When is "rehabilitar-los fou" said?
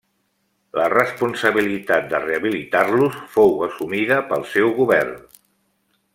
2.23-3.53